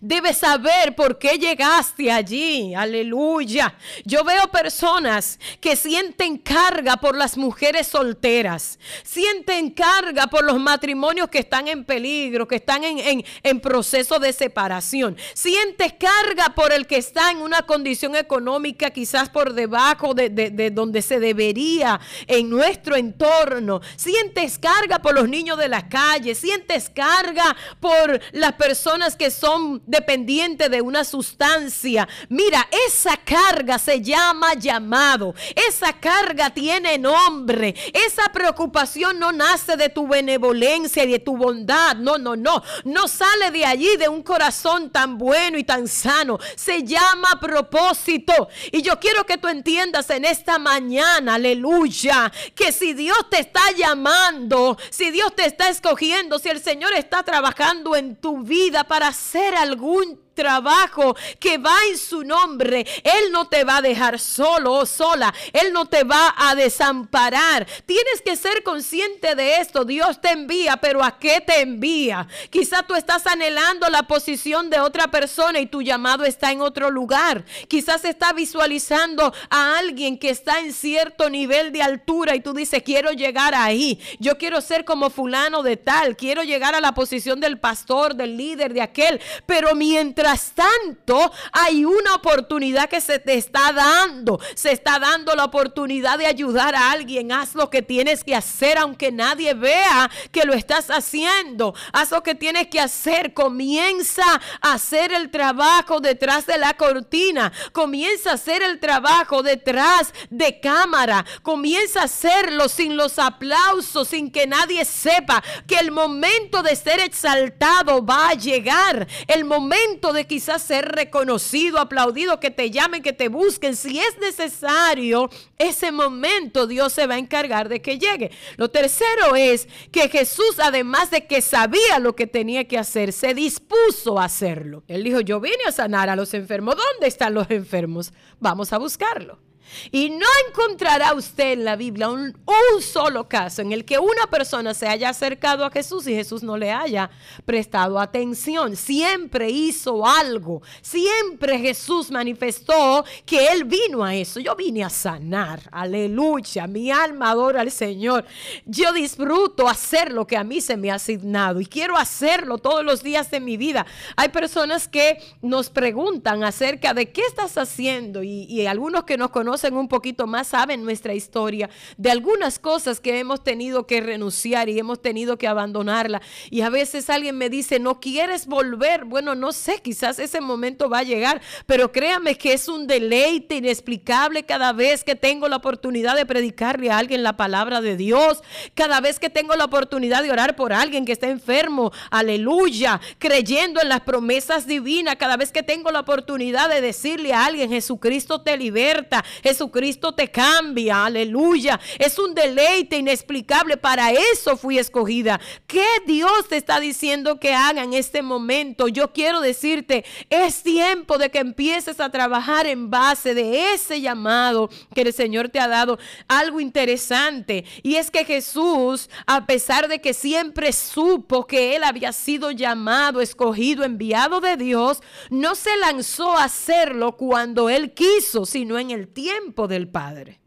[0.01, 2.73] Debes saber por qué llegaste allí.
[2.75, 3.75] Aleluya.
[4.05, 8.79] Yo veo personas que sienten carga por las mujeres solteras.
[9.03, 13.23] Sienten carga por los matrimonios que están en peligro, que están en,
[13.61, 15.17] proceso de separación.
[15.33, 20.71] Sientes carga por el que está en una condición económica quizás por debajo de, de
[20.71, 23.81] donde se debería en nuestro entorno.
[23.95, 26.35] Sientes carga por los niños de la calle.
[26.35, 32.07] Sientes carga por las personas que son dependiente de una sustancia.
[32.29, 35.35] Mira, esa carga se llama llamado.
[35.55, 37.75] Esa carga tiene nombre.
[37.93, 41.95] Esa preocupación no nace de tu benevolencia y de tu bondad.
[41.95, 42.63] No, no, no.
[42.83, 46.39] No sale de allí de un corazón tan bueno y tan sano.
[46.55, 48.49] Se llama propósito.
[48.71, 53.71] Y yo quiero que tú entiendas en esta mañana, aleluya, que si Dios te está
[53.75, 59.07] llamando, si Dios te está escogiendo, si el Señor está trabajando en tu vida para
[59.07, 64.73] hacer algún trabajo que va en su nombre, Él no te va a dejar solo
[64.73, 65.33] o sola.
[65.51, 67.67] Él no te va a desamparar.
[67.85, 69.83] Tienes que ser consciente de esto.
[69.83, 72.27] Dios te envía, pero ¿a qué te envía?
[72.51, 76.91] Quizá tú estás anhelando la posición de otra persona y tu llamado está en otro
[76.91, 77.43] lugar.
[77.67, 82.83] Quizás está visualizando a alguien que está en cierto nivel de altura y tú dices,
[82.83, 83.99] quiero llegar ahí.
[84.19, 86.15] Yo quiero ser como fulano de tal.
[86.15, 89.19] Quiero llegar a la posición del pastor, del líder, de aquel.
[89.47, 94.39] Pero mientras tanto, hay una oportunidad que se te está dando.
[94.55, 97.31] Se está dando la oportunidad de ayudar a alguien.
[97.31, 101.73] Haz lo que tienes que hacer, aunque nadie vea que lo estás haciendo.
[101.93, 103.33] Haz lo que tienes que hacer.
[103.33, 104.25] Comienza
[104.61, 107.51] a hacer el trabajo detrás de la cortina.
[107.71, 111.25] Comienza a hacer el trabajo detrás de cámara.
[111.43, 116.99] Comienza a hacerlo sin los aplausos, sin que nadie sepa que el momento de ser
[116.99, 119.07] exaltado va a llegar.
[119.27, 123.75] El momento de quizás ser reconocido, aplaudido, que te llamen, que te busquen.
[123.75, 128.31] Si es necesario, ese momento Dios se va a encargar de que llegue.
[128.55, 133.33] Lo tercero es que Jesús, además de que sabía lo que tenía que hacer, se
[133.33, 134.83] dispuso a hacerlo.
[134.87, 136.75] Él dijo, yo vine a sanar a los enfermos.
[136.75, 138.13] ¿Dónde están los enfermos?
[138.39, 139.46] Vamos a buscarlo.
[139.91, 142.35] Y no encontrará usted en la Biblia un,
[142.81, 146.57] solo caso en el que una persona se haya acercado a Jesús y Jesús no
[146.57, 147.09] le haya
[147.45, 148.75] prestado atención.
[148.75, 150.61] Siempre hizo algo.
[150.81, 154.39] Siempre Jesús manifestó que Él vino a eso.
[154.39, 155.61] Yo vine a sanar.
[155.71, 156.67] Aleluya.
[156.67, 158.25] Mi alma adora al Señor.
[158.65, 162.83] Yo disfruto hacer lo que a mí se me ha asignado y quiero hacerlo todos
[162.83, 163.85] los días de mi vida.
[164.15, 169.31] Hay personas que nos preguntan acerca de qué estás haciendo y, y algunos que nos
[169.31, 171.67] conocen conocen un poquito más saben nuestra historia
[171.97, 176.21] de algunas cosas que hemos tenido que renunciar y hemos tenido que abandonarla.
[176.51, 179.05] Y a veces alguien me dice, no quieres volver.
[179.05, 183.55] Bueno, no sé, quizás ese momento va a llegar, pero créame que es un deleite
[183.55, 188.43] inexplicable cada vez que tengo la oportunidad de predicarle a alguien la palabra de Dios,
[188.75, 193.81] cada vez que tengo la oportunidad de orar por alguien que está enfermo, aleluya, creyendo
[193.81, 198.41] en las promesas divinas, cada vez que tengo la oportunidad de decirle a alguien, Jesucristo
[198.41, 201.79] te liberta, Jesucristo te cambia, aleluya.
[201.97, 203.77] Es un deleite inexplicable.
[203.77, 205.39] Para eso fui escogida.
[205.67, 208.89] ¿Qué Dios te está diciendo que haga en este momento?
[208.89, 214.69] Yo quiero decirte, es tiempo de que empieces a trabajar en base de ese llamado
[214.93, 215.97] que el Señor te ha dado.
[216.27, 217.63] Algo interesante.
[217.83, 223.21] Y es que Jesús, a pesar de que siempre supo que Él había sido llamado,
[223.21, 229.07] escogido, enviado de Dios, no se lanzó a hacerlo cuando Él quiso, sino en el
[229.07, 229.36] tiempo
[229.67, 230.39] del Padre.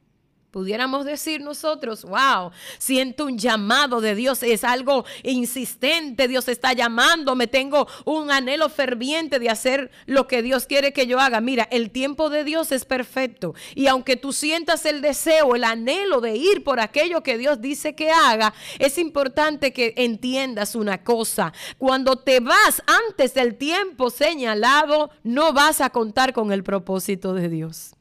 [0.51, 7.47] Pudiéramos decir nosotros, wow, siento un llamado de Dios, es algo insistente, Dios está llamándome,
[7.47, 11.41] tengo un anhelo ferviente de hacer lo que Dios quiere que yo haga.
[11.41, 16.21] Mira, el tiempo de Dios es perfecto y aunque tú sientas el deseo, el anhelo
[16.21, 21.53] de ir por aquello que Dios dice que haga, es importante que entiendas una cosa,
[21.79, 27.49] cuando te vas antes del tiempo señalado, no vas a contar con el propósito de
[27.49, 27.93] Dios.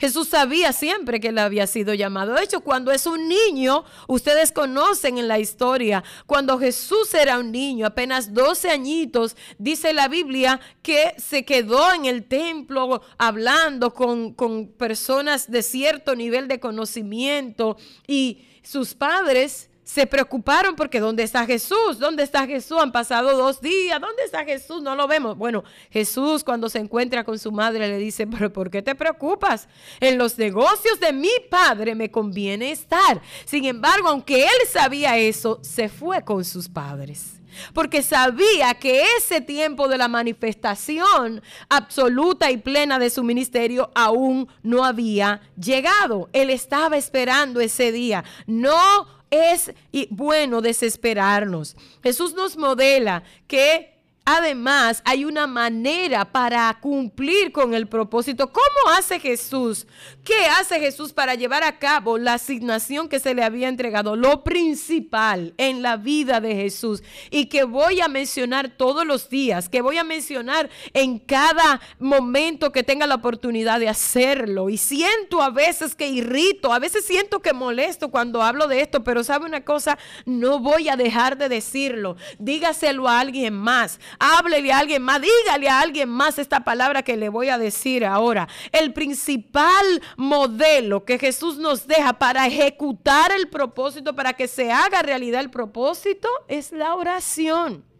[0.00, 2.34] Jesús sabía siempre que él había sido llamado.
[2.34, 7.52] De hecho, cuando es un niño, ustedes conocen en la historia, cuando Jesús era un
[7.52, 14.32] niño, apenas 12 añitos, dice la Biblia que se quedó en el templo hablando con,
[14.32, 21.44] con personas de cierto nivel de conocimiento y sus padres se preocuparon porque ¿dónde está
[21.44, 21.98] Jesús?
[21.98, 22.78] ¿Dónde está Jesús?
[22.80, 24.00] Han pasado dos días.
[24.00, 24.80] ¿Dónde está Jesús?
[24.80, 25.36] No lo vemos.
[25.36, 29.68] Bueno, Jesús cuando se encuentra con su madre le dice, pero ¿por qué te preocupas?
[30.00, 33.20] En los negocios de mi padre me conviene estar.
[33.44, 37.42] Sin embargo, aunque él sabía eso, se fue con sus padres.
[37.74, 44.48] Porque sabía que ese tiempo de la manifestación absoluta y plena de su ministerio aún
[44.62, 46.30] no había llegado.
[46.32, 48.24] Él estaba esperando ese día.
[48.46, 49.72] No es
[50.10, 51.74] bueno desesperarnos.
[52.02, 53.91] Jesús nos modela que
[54.24, 58.52] Además, hay una manera para cumplir con el propósito.
[58.52, 59.88] ¿Cómo hace Jesús?
[60.22, 64.14] ¿Qué hace Jesús para llevar a cabo la asignación que se le había entregado?
[64.14, 69.68] Lo principal en la vida de Jesús y que voy a mencionar todos los días,
[69.68, 74.70] que voy a mencionar en cada momento que tenga la oportunidad de hacerlo.
[74.70, 79.02] Y siento a veces que irrito, a veces siento que molesto cuando hablo de esto,
[79.02, 82.16] pero sabe una cosa, no voy a dejar de decirlo.
[82.38, 87.16] Dígaselo a alguien más háblele a alguien más, dígale a alguien más esta palabra que
[87.16, 88.48] le voy a decir ahora.
[88.72, 95.02] El principal modelo que Jesús nos deja para ejecutar el propósito, para que se haga
[95.02, 97.91] realidad el propósito, es la oración.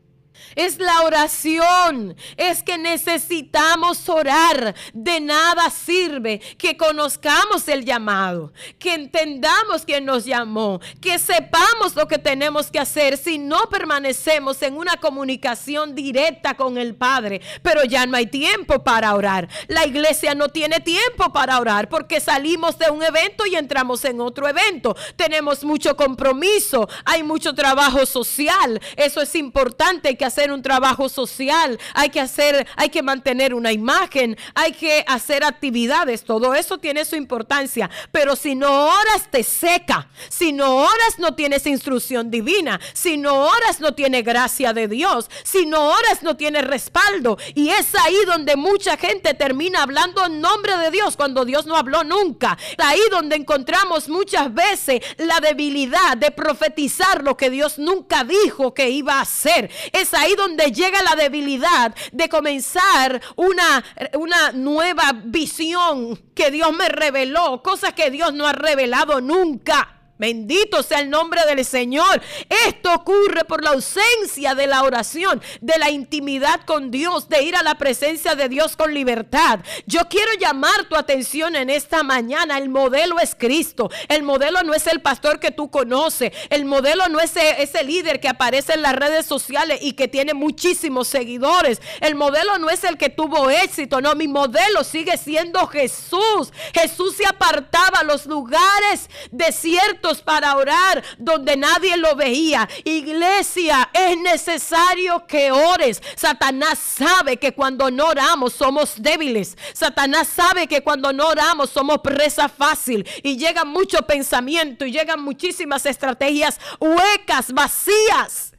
[0.55, 2.17] Es la oración.
[2.37, 4.75] Es que necesitamos orar.
[4.93, 12.07] De nada sirve que conozcamos el llamado, que entendamos quién nos llamó, que sepamos lo
[12.07, 17.41] que tenemos que hacer si no permanecemos en una comunicación directa con el Padre.
[17.63, 19.49] Pero ya no hay tiempo para orar.
[19.69, 24.21] La iglesia no tiene tiempo para orar porque salimos de un evento y entramos en
[24.21, 24.97] otro evento.
[25.17, 28.81] Tenemos mucho compromiso, hay mucho trabajo social.
[28.97, 33.73] Eso es importante, que hacer un trabajo social, hay que hacer, hay que mantener una
[33.73, 39.43] imagen, hay que hacer actividades, todo eso tiene su importancia, pero si no oras te
[39.43, 44.87] seca, si no oras no tienes instrucción divina, si no oras no tiene gracia de
[44.87, 47.37] Dios, si no oras no tiene respaldo.
[47.57, 51.75] Y es ahí donde mucha gente termina hablando en nombre de Dios cuando Dios no
[51.77, 58.23] habló nunca, ahí donde encontramos muchas veces la debilidad de profetizar lo que Dios nunca
[58.23, 63.85] dijo que iba a hacer, es ahí donde llega la debilidad de comenzar una,
[64.15, 70.02] una nueva visión que Dios me reveló, cosas que Dios no ha revelado nunca.
[70.19, 72.23] Bendito sea el nombre del Señor.
[72.69, 77.57] Esto ocurre por la ausencia de la oración, de la intimidad con Dios, de ir
[77.57, 79.61] a la presencia de Dios con libertad.
[79.87, 82.59] Yo quiero llamar tu atención en esta mañana.
[82.59, 83.91] El modelo es Cristo.
[84.09, 86.33] El modelo no es el pastor que tú conoces.
[86.51, 90.09] El modelo no es e, ese líder que aparece en las redes sociales y que
[90.09, 91.81] tiene muchísimos seguidores.
[92.01, 94.01] El modelo no es el que tuvo éxito.
[94.01, 96.53] No, mi modelo sigue siendo Jesús.
[96.75, 102.69] Jesús se apartaba a los lugares desiertos para orar donde nadie lo veía.
[102.85, 106.03] Iglesia, es necesario que ores.
[106.17, 109.57] Satanás sabe que cuando no oramos somos débiles.
[109.73, 113.09] Satanás sabe que cuando no oramos somos presa fácil.
[113.23, 118.53] Y llega mucho pensamiento y llegan muchísimas estrategias huecas, vacías.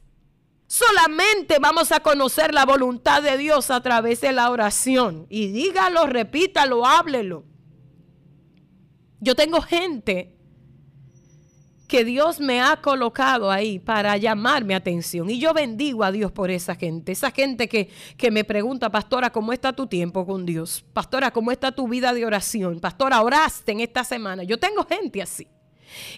[0.66, 5.26] Solamente vamos a conocer la voluntad de Dios a través de la oración.
[5.28, 7.44] Y dígalo, repítalo, háblelo.
[9.20, 10.33] Yo tengo gente
[11.86, 15.30] que Dios me ha colocado ahí para llamar mi atención.
[15.30, 17.12] Y yo bendigo a Dios por esa gente.
[17.12, 20.84] Esa gente que, que, me pregunta, pastora, ¿cómo está tu tiempo con Dios?
[20.92, 22.80] Pastora, ¿cómo está tu vida de oración?
[22.80, 24.42] Pastora, ¿oraste en esta semana?
[24.44, 25.46] Yo tengo gente así.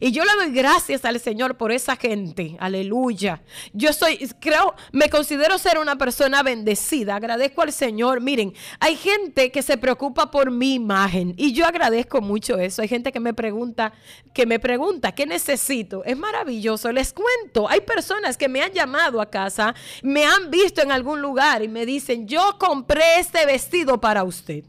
[0.00, 2.56] Y yo le doy gracias al Señor por esa gente.
[2.60, 3.42] Aleluya.
[3.72, 7.16] Yo soy, creo, me considero ser una persona bendecida.
[7.16, 8.20] Agradezco al Señor.
[8.20, 12.82] Miren, hay gente que se preocupa por mi imagen y yo agradezco mucho eso.
[12.82, 13.92] Hay gente que me pregunta,
[14.32, 16.04] que me pregunta, ¿qué necesito?
[16.04, 16.92] Es maravilloso.
[16.92, 21.20] Les cuento, hay personas que me han llamado a casa, me han visto en algún
[21.20, 24.64] lugar y me dicen, yo compré este vestido para usted.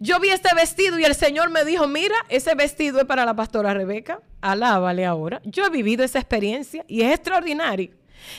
[0.00, 3.34] Yo vi este vestido y el Señor me dijo, mira, ese vestido es para la
[3.34, 5.40] pastora Rebeca, alábale ahora.
[5.44, 7.90] Yo he vivido esa experiencia y es extraordinario.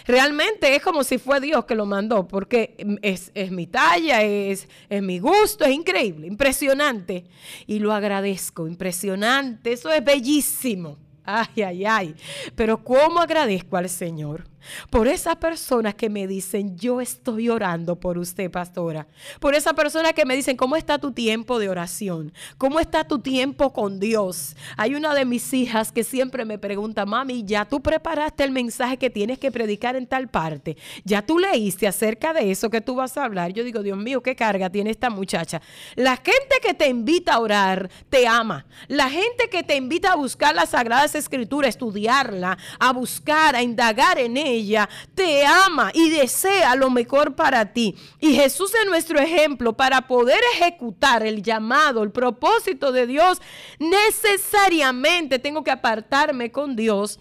[0.05, 4.67] Realmente es como si fue Dios que lo mandó, porque es, es mi talla, es,
[4.89, 7.25] es, mi gusto, es increíble, impresionante.
[7.65, 10.97] Y lo agradezco, impresionante, eso es bellísimo.
[11.23, 12.15] Ay, ay, ay.
[12.55, 14.45] Pero ¿cómo agradezco al Señor?
[14.89, 19.08] Por esas personas que me dicen, yo estoy orando por usted, pastora.
[19.39, 22.34] Por esas personas que me dicen, ¿cómo está tu tiempo de oración?
[22.58, 24.55] ¿Cómo está tu tiempo con Dios?
[24.76, 28.97] Hay una de mis hijas que siempre me pregunta, mami, ¿ya tú preparaste el mensaje
[28.97, 30.78] que tienes que predicar en tal parte?
[31.03, 33.53] ¿Ya tú leíste acerca de eso que tú vas a hablar?
[33.53, 35.62] Yo digo, Dios mío, qué carga tiene esta muchacha.
[35.95, 38.66] La gente que te invita a orar, te ama.
[38.88, 44.20] La gente que te invita a buscar las Sagradas Escrituras, estudiarla, a buscar, a indagar
[44.20, 47.95] en ella te ama y desea lo mejor para ti.
[48.20, 53.41] Y Jesús es nuestro ejemplo para poder ejecutar el llamado, el propósito de Dios.
[53.80, 57.20] Necesariamente tengo que apartarme con Dios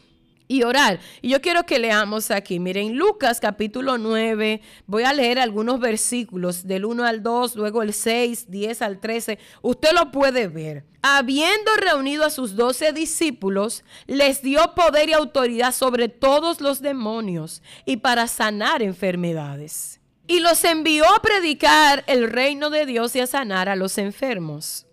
[0.48, 1.00] y orar.
[1.22, 6.66] Y yo quiero que leamos aquí, miren, Lucas capítulo 9, voy a leer algunos versículos
[6.66, 10.84] del 1 al 2, luego el 6, 10 al 13, usted lo puede ver.
[11.02, 17.62] Habiendo reunido a sus doce discípulos, les dio poder y autoridad sobre todos los demonios
[17.84, 20.00] y para sanar enfermedades.
[20.26, 24.85] Y los envió a predicar el reino de Dios y a sanar a los enfermos.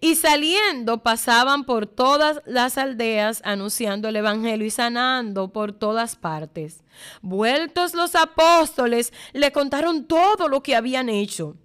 [0.00, 6.82] Y saliendo pasaban por todas las aldeas anunciando el Evangelio y sanando por todas partes.
[7.22, 11.56] Vueltos los apóstoles le contaron todo lo que habían hecho.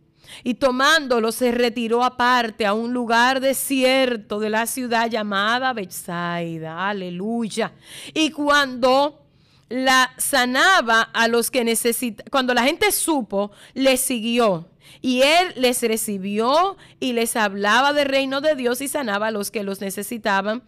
[0.43, 6.87] Y tomándolo se retiró aparte a un lugar desierto de la ciudad llamada Bethsaida.
[6.87, 7.73] Aleluya.
[8.13, 9.25] Y cuando
[9.69, 14.68] la sanaba a los que necesitaban, cuando la gente supo, le siguió
[15.01, 19.51] y él les recibió y les hablaba del reino de Dios y sanaba a los
[19.51, 20.63] que los necesitaban.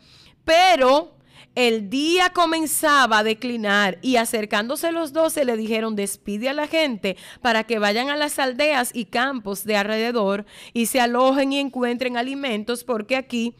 [0.46, 1.16] Pero
[1.56, 7.18] el día comenzaba a declinar y acercándose los doce le dijeron, despide a la gente
[7.42, 12.18] para que vayan a las aldeas y campos de alrededor y se alojen y encuentren
[12.18, 13.56] alimentos porque aquí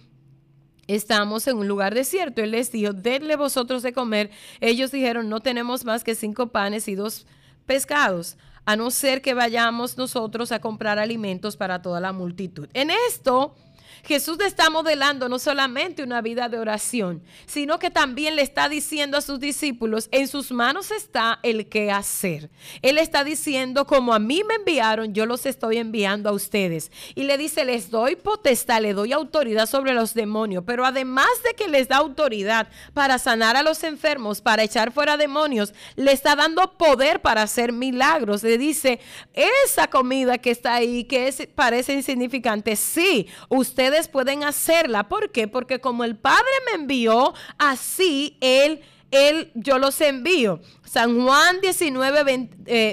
[0.88, 2.42] Estamos en un lugar desierto.
[2.42, 4.30] Él les dijo, denle vosotros de comer.
[4.60, 7.26] Ellos dijeron, no tenemos más que cinco panes y dos
[7.66, 12.70] pescados, a no ser que vayamos nosotros a comprar alimentos para toda la multitud.
[12.74, 13.56] En esto
[14.04, 18.70] Jesús le está modelando no solamente una vida de oración, sino que también le está
[18.70, 22.50] diciendo a sus discípulos, en sus manos está el que hacer.
[22.82, 26.92] Él está diciendo, como a mí me enviaron, yo los estoy enviando a ustedes.
[27.16, 31.54] Y le dice, les doy potestad, le doy autoridad sobre los demonios, pero además de
[31.54, 36.36] que les da autoridad para sanar a los enfermos, para echar fuera demonios, le está
[36.36, 38.44] dando poder para hacer milagros.
[38.44, 39.00] Le dice,
[39.34, 45.08] esa comida que está ahí, que parece insignificante, sí, usted pueden hacerla.
[45.08, 45.48] ¿Por qué?
[45.48, 48.82] Porque como el Padre me envió, así Él,
[49.12, 50.62] Él, yo los envío.
[50.92, 52.24] San Juan 19,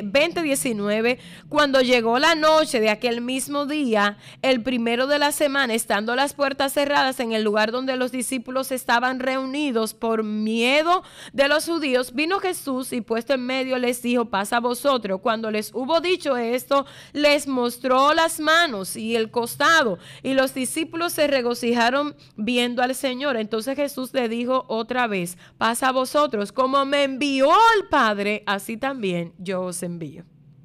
[0.05, 5.75] 20, 19, cuando llegó la noche de aquel mismo día, el primero de la semana,
[5.75, 11.03] estando las puertas cerradas en el lugar donde los discípulos estaban reunidos por miedo
[11.33, 15.21] de los judíos, vino Jesús y puesto en medio les dijo, pasa a vosotros.
[15.21, 21.15] Cuando les hubo dicho esto, les mostró las manos y el costado, y los discípulos
[21.15, 23.37] se regocijaron viendo al Señor.
[23.37, 26.08] Entonces Jesús le dijo otra vez, pasa a vosotros,
[26.55, 30.25] como me envió el Padre, así también yo os envío.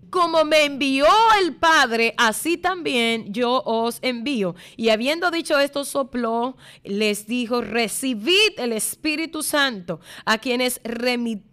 [0.09, 1.07] Como me envió
[1.41, 4.55] el Padre, así también yo os envío.
[4.77, 11.52] Y habiendo dicho esto, sopló, les dijo, recibid el Espíritu Santo a quienes remitieron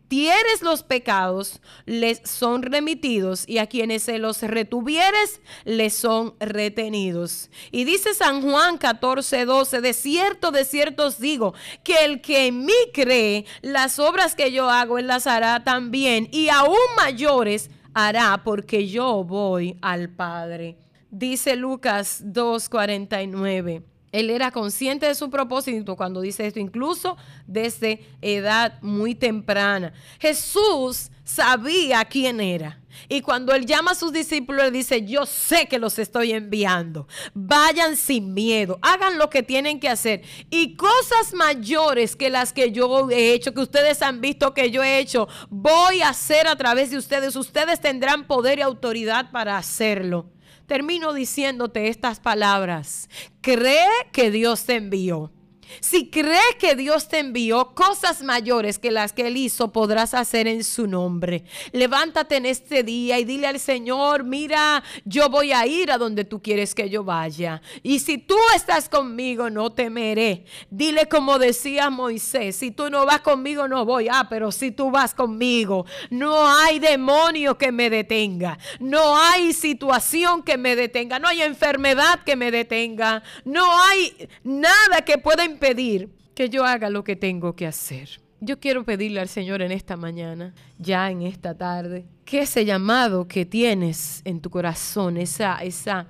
[0.63, 7.51] los pecados, les son remitidos, y a quienes se los retuvieres, les son retenidos.
[7.71, 12.47] Y dice San Juan 14, 12, de cierto, de cierto os digo, que el que
[12.47, 17.71] en mí cree, las obras que yo hago, él las hará también, y aún mayores
[17.95, 20.77] hará, porque yo voy al Padre.
[21.11, 23.90] Dice Lucas 2, 49.
[24.13, 29.93] Él era consciente de su propósito cuando dice esto, incluso desde edad muy temprana.
[30.19, 32.81] Jesús sabía quién era.
[33.09, 37.07] Y cuando él llama a sus discípulos, le dice, yo sé que los estoy enviando.
[37.35, 40.23] Vayan sin miedo, hagan lo que tienen que hacer.
[40.51, 44.83] Y cosas mayores que las que yo he hecho, que ustedes han visto que yo
[44.83, 47.37] he hecho, voy a hacer a través de ustedes.
[47.37, 50.27] Ustedes tendrán poder y autoridad para hacerlo
[50.71, 53.09] termino diciéndote estas palabras.
[53.41, 55.33] Cree que Dios te envió.
[55.79, 60.49] Si crees que Dios te envió cosas mayores que las que Él hizo, podrás hacer
[60.49, 61.45] en su nombre.
[61.73, 66.25] Levántate en este día y dile al Señor, mira, yo voy a ir a donde
[66.25, 67.63] tú quieres que yo vaya.
[67.83, 70.45] Y si tú estás conmigo, no temeré.
[70.71, 74.09] Dile como decía Moisés, si tú no vas conmigo, no voy.
[74.11, 78.59] Ah, pero si tú vas conmigo, no hay demonio que me detenga.
[78.79, 81.19] No hay situación que me detenga.
[81.19, 83.23] No hay enfermedad que me detenga.
[83.45, 88.21] No hay nada que pueda pedir que yo haga lo que tengo que hacer.
[88.41, 93.29] Yo quiero pedirle al Señor en esta mañana, ya en esta tarde, que ese llamado
[93.29, 96.07] que tienes en tu corazón, esa, esa,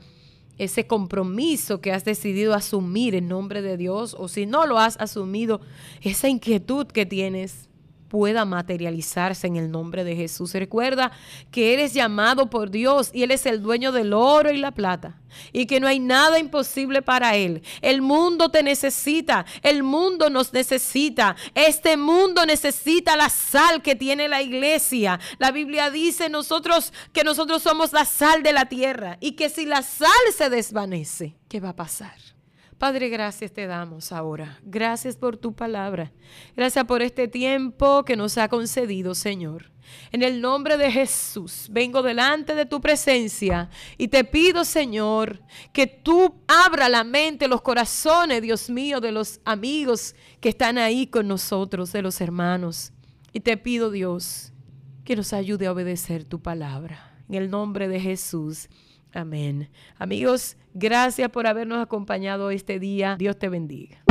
[0.56, 4.96] ese compromiso que has decidido asumir en nombre de Dios, o si no lo has
[5.00, 5.60] asumido,
[6.02, 7.69] esa inquietud que tienes,
[8.10, 10.52] pueda materializarse en el nombre de Jesús.
[10.52, 11.12] Recuerda
[11.52, 15.20] que eres llamado por Dios y Él es el dueño del oro y la plata
[15.52, 17.62] y que no hay nada imposible para Él.
[17.80, 24.26] El mundo te necesita, el mundo nos necesita, este mundo necesita la sal que tiene
[24.26, 25.20] la iglesia.
[25.38, 29.66] La Biblia dice nosotros que nosotros somos la sal de la tierra y que si
[29.66, 32.16] la sal se desvanece, ¿qué va a pasar?
[32.80, 34.58] Padre, gracias te damos ahora.
[34.62, 36.12] Gracias por tu palabra.
[36.56, 39.70] Gracias por este tiempo que nos ha concedido, Señor.
[40.12, 43.68] En el nombre de Jesús, vengo delante de tu presencia
[43.98, 45.42] y te pido, Señor,
[45.74, 51.06] que tú abra la mente, los corazones, Dios mío, de los amigos que están ahí
[51.06, 52.92] con nosotros, de los hermanos.
[53.34, 54.54] Y te pido, Dios,
[55.04, 57.14] que nos ayude a obedecer tu palabra.
[57.28, 58.70] En el nombre de Jesús.
[59.12, 59.68] Amén.
[59.98, 63.16] Amigos, gracias por habernos acompañado este día.
[63.18, 64.02] Dios te bendiga.